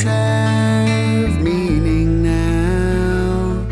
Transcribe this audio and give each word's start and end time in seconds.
Words 0.00 0.08
have 0.08 1.42
meaning 1.42 2.22
now. 2.22 3.66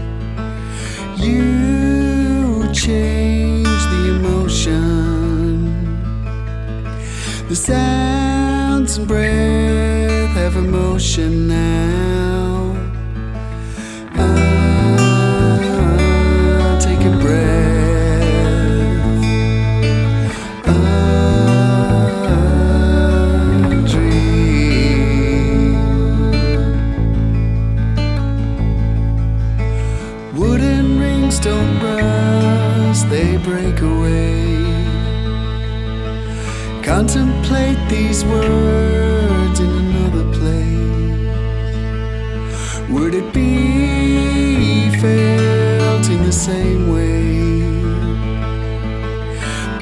You 1.17 2.71
change 2.75 3.65
the 3.65 4.17
emotion. 4.17 4.85
The 7.49 7.57
sounds 7.57 8.99
and 8.99 9.09
breath 9.09 10.37
have 10.37 10.57
emotion 10.57 11.49
now. 11.49 12.18
Break 33.49 33.81
away. 33.81 34.45
Contemplate 36.83 37.81
these 37.89 38.25
words 38.25 39.59
in 39.61 39.71
another 39.85 40.25
place. 40.39 41.29
Would 42.93 43.15
it 43.15 43.33
be 43.33 44.91
felt 45.03 46.07
in 46.15 46.21
the 46.25 46.37
same 46.49 46.83
way? 46.95 47.23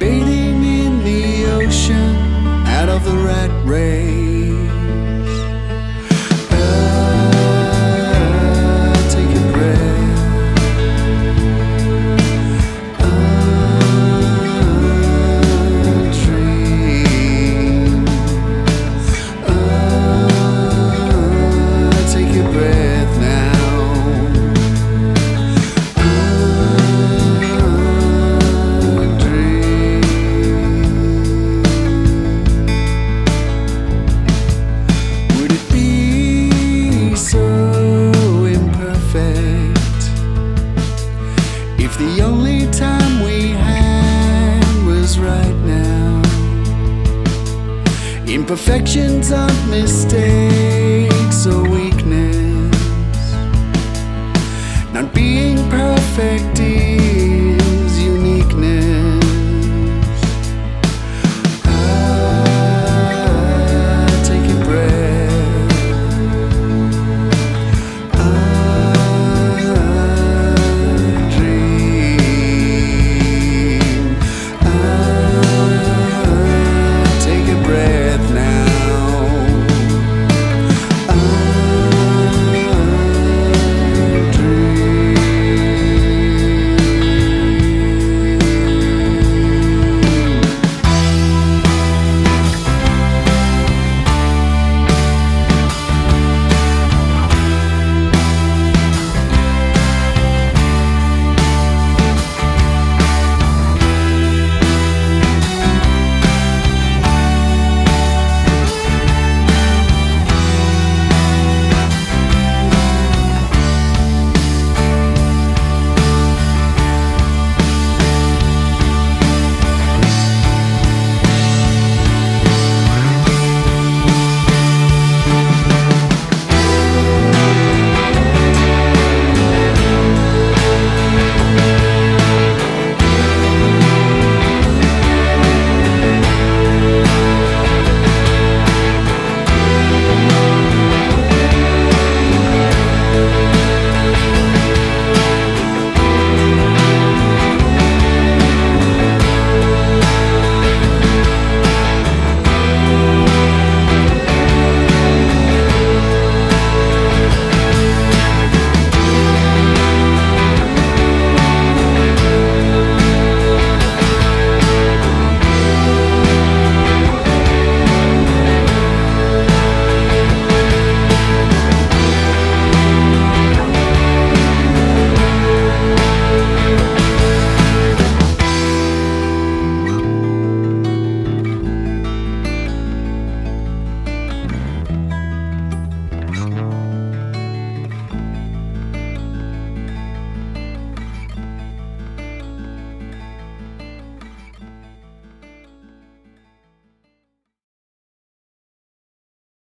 Bathing 0.00 0.62
in 0.82 0.92
the 1.08 1.24
ocean 1.58 2.14
out 2.78 2.88
of 2.88 3.00
the 3.04 3.16
rat 3.28 3.50
race. 3.64 4.45
Imperfections 48.48 49.32
aren't 49.32 49.70
mistakes 49.70 51.48
or 51.48 51.68
weakness. 51.68 53.32
Not 54.92 55.12
being 55.12 55.56
perfect 55.68 56.60